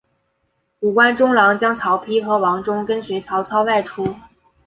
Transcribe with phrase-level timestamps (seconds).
[0.79, 4.15] 五官中郎将曹丕和王忠跟随曹操外出。